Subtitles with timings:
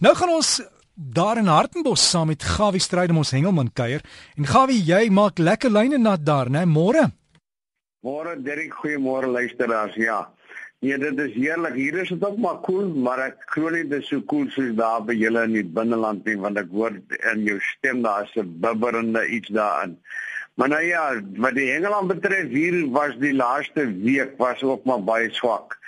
[0.00, 0.48] Nou gaan ons
[0.94, 4.02] daar in Hartenbos saam met Gawie Strydom ons hengelman kuier.
[4.36, 6.66] En Gawie, jy maak lekker lyne nat daar, né?
[6.68, 7.06] Môre.
[8.04, 9.96] Môre, Derek, goeiemôre luisteraars.
[9.96, 10.26] Ja.
[10.84, 11.78] Nee, dit is heerlik.
[11.80, 14.44] Hier is dit ook maar koel, cool, maar ek glo nie dit is so koel
[14.44, 16.92] cool soos daar by julle in die binneland nie, want ek hoor
[17.32, 19.96] in jou stem daar is 'n bibberende iets daarin.
[20.56, 25.02] Maar nou ja, wat die Engeland betref, hier was die laaste week was ook maar
[25.04, 25.78] baie swak.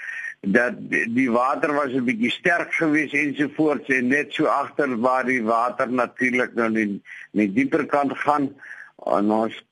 [0.41, 5.43] Dat die water was 'n bietjie sterk geweest ensovoorts en net so agter waar die
[5.43, 7.03] water natuurlik nou in
[7.33, 8.55] die dieper kant gaan.
[9.05, 9.67] En ons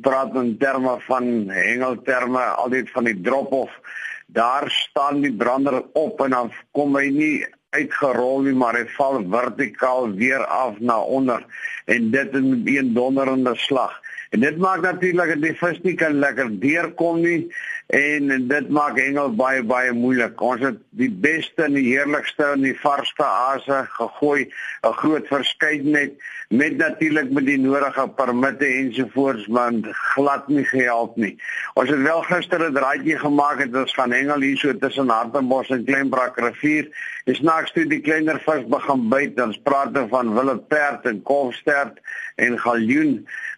[0.00, 3.80] praat in terme van hengelterme, altyd van die drop-off
[4.26, 7.46] daar staan die brander op en dan kom hy nie
[7.76, 11.44] uitgerol nie maar hy val vertikaal weer af na onder.
[11.86, 14.00] En dit in 'n donderende slag.
[14.30, 17.52] En dit maak natuurlik dat die vis nie kan lekker deurkom nie
[17.86, 20.40] en dit maak hengel baie baie moeilik.
[20.42, 24.48] Ons het die beste en die heerlikste en die varsste aase gegooi,
[24.82, 26.16] 'n groot verskeidenheid
[26.48, 29.72] met natuurlik met die nodige permitte ensovoorts, maar
[30.14, 31.36] glad nie gehelp nie.
[31.74, 35.68] Ons het wel gister 'n draaitjie gemaak het ons gaan hengel hier so tussen Hartenbos
[35.68, 36.88] en Kleinbrak rivier.
[37.24, 41.98] Dis naaks toe die kleiner vis begin byt, dan praat ons van willeperd en kolfstert
[42.36, 43.12] en galjoen.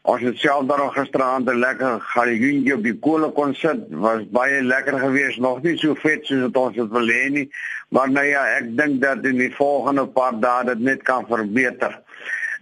[0.09, 3.81] Ons het self daar gisteraand 'n lekker galjoentjie op die kolle kon sit.
[3.91, 7.49] Was baie lekker geweest, nog nie so vet soos wat ons dit wil hê nie,
[7.89, 12.01] maar nou ja, ek dink dat in die volgende paar dae dit net kan verbeter.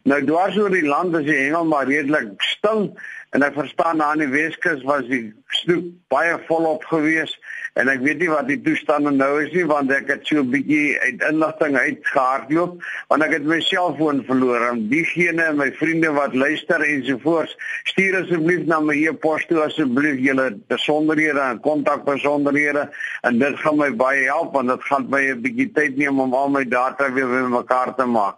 [0.02, 2.92] Nou dwars oor die land is die hengel maar redelik stil
[3.34, 5.32] en ek verstaan aan die Weskus was die
[5.62, 7.38] snoek baie volop geweest
[7.76, 10.50] en ek weet nie wat die toestande nou is nie want ek het so 'n
[10.50, 16.12] bietjie uit inligting uitgehardloop want ek het my selfoon verloor en diegene en my vriende
[16.16, 22.88] wat luister ensovoorts stuur asseblief na my e-pos toe asseblief julle besonderhede en kontakbesonderhede
[23.22, 26.34] en dit gaan my baie help want dit gaan my 'n bietjie tyd neem om
[26.34, 28.36] al my data weer bymekaar te maak.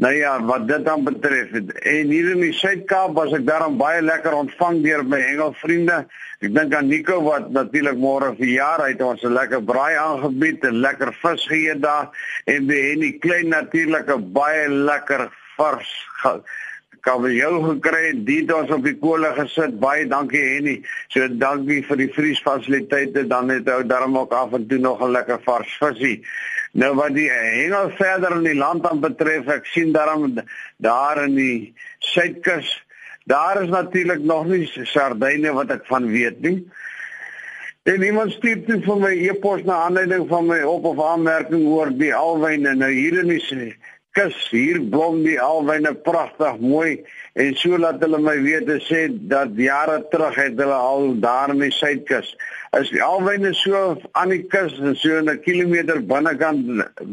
[0.00, 4.00] Nou ja, wat dit dan betref, en hier in die Suid-Kaap was ek daarom baie
[4.00, 5.98] lekker ontvang deur my Engelvriende.
[6.40, 10.80] Ek dink aan Nico wat natuurlik môre verjaar het ons 'n lekker braai aangebied en
[10.86, 12.08] lekker vis geëet daar
[12.46, 15.92] en by Henny Klein natuurlik 'n baie lekker vars
[17.04, 19.78] kabeljou gekry en dit ons op die kolle gesit.
[19.80, 20.76] Baie dankie Henny.
[21.08, 25.12] So dankie vir die vriesfasiliteite dan het ou daarom ook af en toe nog 'n
[25.12, 26.24] lekker vars visie.
[26.72, 30.38] Nou wat die hengel verder in die land aan betref, ek sien daarom
[30.78, 31.74] daar in die
[32.12, 32.70] suidkus,
[33.26, 36.60] daar is natuurlik nog nie sardyne wat ek van weet nie.
[37.82, 41.90] En iemand stuur toe vir my e-pos na aanleiding van my op of aanmerking oor
[41.90, 43.42] die alwyne nou hier in die
[44.16, 46.98] kus hier blom die alwyne pragtig mooi
[47.38, 51.52] en so laat hulle my weet en sê dat jare terug het hulle al daar
[51.54, 52.32] in die suidkus.
[52.78, 56.66] Is die alwyne so aan die kus en so 'n kilometer binnekant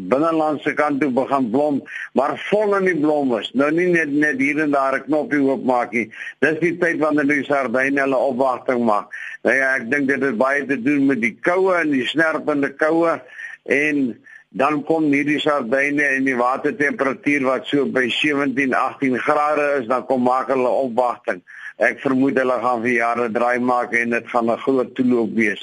[0.10, 1.82] binnelandse kant toe begin blom
[2.14, 3.52] maar vol in die blom is.
[3.54, 6.10] Nou nie net net hier en daar 'n knoppie oopmaak nie.
[6.40, 9.14] Dis die tyd wanneer die sardyne hulle opwagting maak.
[9.44, 12.74] Nou ja ek dink dit het baie te doen met die koue en die snerpende
[12.74, 13.22] koue
[13.66, 14.18] en
[14.58, 20.06] dan kom hierdie sardyne in die watertemperatuur wat so by 17, 18 grade is, dan
[20.10, 21.44] kom maak hulle opwagting.
[21.78, 25.62] Ek vermoed hulle gaan vir jare draai maak en dit gaan 'n groot toeloop wees.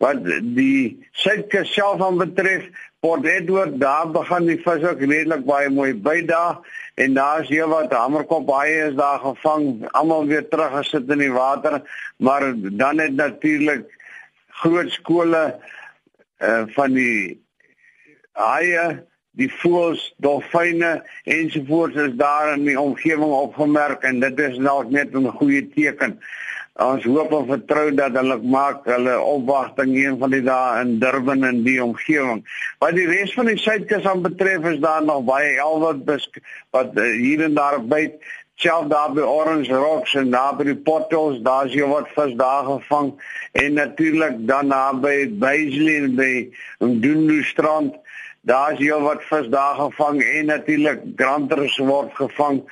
[0.00, 0.24] Wat
[0.56, 2.64] die suidkus self aan betref,
[3.00, 6.60] Port Edward, daar begin die vis ook redelik baie mooi by daar
[6.96, 11.18] en daar is hier wat hamerkop baie is daar gevang, almal weer terug gesit in
[11.18, 11.80] die water,
[12.16, 13.88] maar dan het natuurlik
[14.48, 15.60] groot skole
[16.40, 17.40] uh, van die
[18.38, 18.84] haie,
[19.38, 25.14] die voëls, dolfyne ensovoorts is daar in die omgewing opgemerk en dit is dalk net
[25.14, 26.18] 'n goeie teken.
[26.80, 31.44] Ons hoop en vertrou dat hulle maak hulle opwagting een van die dae in Durban
[31.44, 32.44] en die omgewing.
[32.78, 36.04] Wat die res van die suidkus aan betref is daar nog baie elwat
[36.70, 38.16] wat uh, hier en daar byt
[38.60, 42.64] self daar by Orange Rocks en daar by die Pottos, daar's jy wat vis daar
[42.64, 43.12] gevang
[43.52, 46.32] en natuurlik dan naby Baisley by
[46.84, 47.96] Ndundu strand
[48.42, 52.62] Daar's heel wat vis daar gevang en natuurlik granters word gevang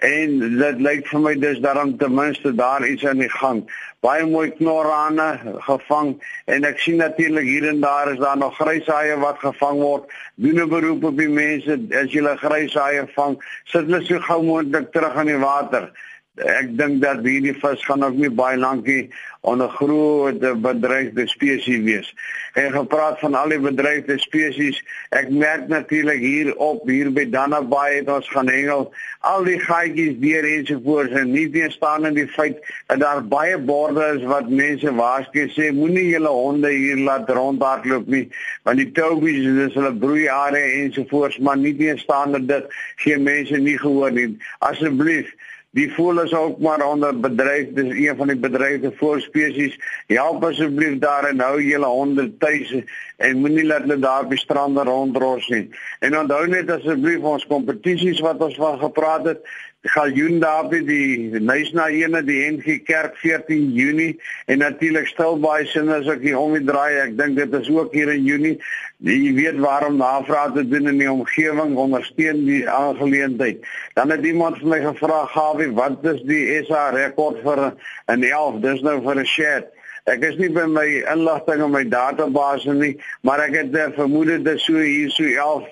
[0.00, 3.60] en dit lyk vir my dis daarom ten minste daar iets aan die gang.
[4.00, 5.26] Baie mooi knorrane
[5.66, 6.14] gevang
[6.46, 10.08] en ek sien natuurlik hier en daar is daar nog gryshaie wat gevang word.
[10.34, 14.42] Doen 'n beroep op die mense as jy 'n gryshaie vang, sit hulle so gou
[14.42, 15.92] moontlik terug in die water.
[16.40, 19.10] Ek dink dat hierdie vis gaan ook nie baie lankie
[19.44, 22.08] onder groot bedreigde spesies wees.
[22.54, 24.78] En gepraat van al die bedreigde spesies,
[25.12, 28.86] ek merk natuurlik hier op hier by Dannabaai het ons gaan hengel
[29.28, 34.08] al die gaatjies deur ensovoorts en nie teenstaan in die feit dat daar baie borde
[34.16, 38.24] is wat mense waarsku sê moenie julle honde hier laat rondhardloop nie
[38.64, 44.14] want die tobies is hulle broeiare ensovoorts maar nie teenstaan dit gee mense nie gehoor
[44.16, 44.30] nie.
[44.64, 45.32] Asseblief
[45.72, 49.78] Die voël is ook maar onder bedryf, dis een van die bedreigde voëlspesies.
[50.06, 52.74] Help asseblief daar en hou julle honde tuis
[53.16, 55.70] en moenie laat hulle daar op die strande rondros nie.
[56.04, 59.48] En onthou net asseblief ons kompetisies wat ons van gepraat het,
[59.82, 64.12] Galjoen daar by die Nysna ene die NG Kerk 14 Junie.
[64.46, 67.90] En natuurlik Stilbaai sin as ek hier om die draai ek dink dit is ook
[67.98, 68.54] hier in Junie.
[69.02, 73.66] Jy weet waarom navraag te doen in die omgewing ondersteun die aangeleentheid.
[73.98, 77.72] Dan het iemand vir my gevra Gawie wat is die SA rekord vir
[78.06, 79.72] 'n 11 dis nou vir 'n shed
[80.10, 84.32] Ek is nie by my inligting in my database nie, maar ek het uh, vermoed
[84.42, 85.68] dit so hier so 11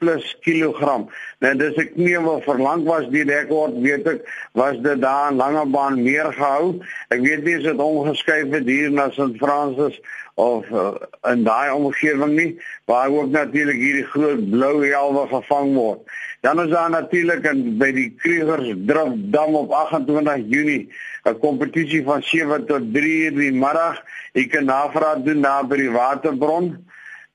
[0.00, 1.06] plus kilogram.
[1.44, 4.24] Nou dis ek nie wat verlang was die rekord weet ek
[4.58, 6.80] was dit daar in Langebaan meer gehou.
[7.12, 9.36] Ek weet nie as dit omgeskuif het hier na St.
[9.42, 10.00] Francis
[10.40, 10.94] of uh,
[11.28, 12.50] in daai omgewing nie,
[12.88, 16.18] waar ook natuurlik hierdie groot blou helwe gevang word.
[16.40, 20.88] Dan is daar natuurlik in by die Kriegers Drif Dam op 28 Junie
[21.28, 24.00] 'n kompetisie van 7 tot 3 uur die middag.
[24.32, 26.72] Jy kan navraag doen na by die waterbron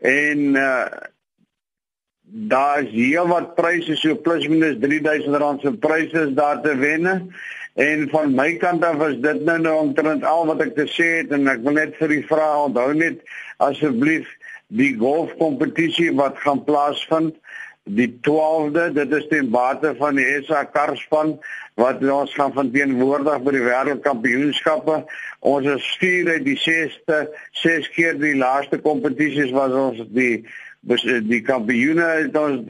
[0.01, 0.85] en uh,
[2.36, 7.08] daar is hier wat pryse so plus minus R3000 se pryse is daar te wen
[7.74, 11.08] en van my kant af is dit nou nou omtrent al wat ek te sê
[11.22, 13.24] het en ek wil net vir u vra onthou net
[13.64, 14.28] asseblief
[14.68, 17.40] die golfkompetisie wat gaan plaasvind
[17.86, 21.38] die 12de dit is ten bate van die SA Karspan
[21.80, 25.00] wat ons gaan van teenwoordig by die wêreldkampioenskappe
[25.56, 27.24] ons is stuur uit die 6ste
[27.64, 30.44] 6 keer die laaste kompetisies was ons die
[30.86, 32.68] die kampioene het ons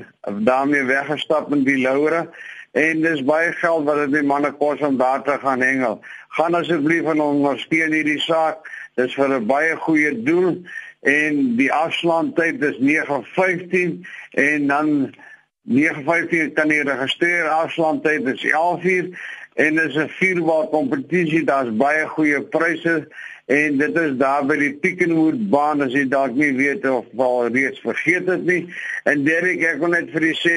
[0.47, 2.29] daarmee weggestap in die laure
[2.75, 6.01] en dis baie geld wat dit die manne kos om daar te gaan hengel.
[6.35, 8.67] Gaan asseblief en ondersteun hierdie saak.
[8.95, 10.63] Dis vir 'n baie goeie doel
[11.01, 15.15] en die afslaantyd is 9:15 en dan
[15.63, 17.47] 9:15 kan jy registreer.
[17.47, 19.15] Afslaantyd is 11:00
[19.55, 21.43] en dis 'n vierbaar kompetisie.
[21.43, 23.07] Daar's baie goeie pryse
[23.45, 27.51] en dit is daar by die Pickenwood baan as jy dalk nie weet of al
[27.53, 28.63] reeds vergeet het nie.
[29.05, 30.55] En Derek ek wil net vir u sê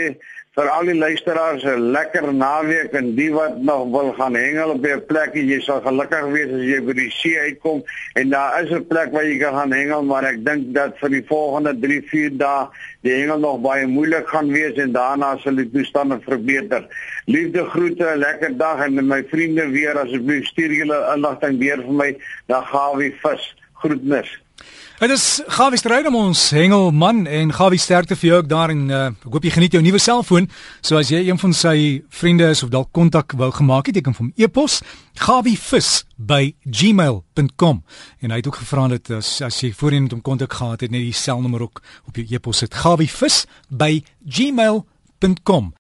[0.59, 4.87] vir al die luisteraars 'n lekker naweek en die wat nog wil gaan hengel op
[4.87, 7.85] 'n plekkie jy sal gelukkig wees as jy by die see uitkom
[8.15, 11.11] en daar is 'n plek waar jy kan gaan hengel maar ek dink dat vir
[11.11, 12.67] die volgende 3 4 dae
[13.07, 16.83] die hengel nog baie moeilik gaan wees en daarna sal die toestande verbeter.
[17.27, 21.93] Liefde groete 'n lekker dag en my vriende weer asseblief stuur julle inligting weer vir
[22.03, 22.17] my
[22.47, 24.48] dan gaan we vis groetnis
[24.99, 29.15] Dit is Gawie Strydom ons hengelman en Gawie sterkte vir jou ook daar en uh,
[29.15, 30.49] ek hoop jy geniet jou nuwe selfoon.
[30.83, 34.05] So as jy een van sy vriende is of dalk kontak wou gemaak het, jy
[34.09, 34.83] kan hom e-pos
[35.23, 37.77] gawievis@gmail.com
[38.19, 40.91] en hy het ook gevra dat as, as jy voorheen met hom kontak gehad het,
[40.91, 41.79] net die selnommer ook
[42.11, 45.71] op jou e-pos het gawievis@gmail.com